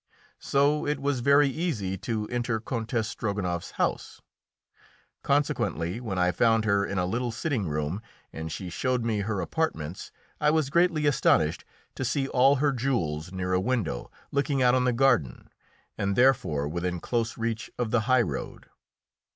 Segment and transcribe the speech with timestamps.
[0.39, 4.19] So it was very easy to enter Countess Strogonoff's house.
[5.21, 8.01] Consequently, when I found her in a little sitting room,
[8.33, 13.31] and she showed me her apartments, I was greatly astonished to see all her jewels
[13.31, 15.51] near a window looking out on the garden
[15.99, 18.71] and therefore within close reach of the high road.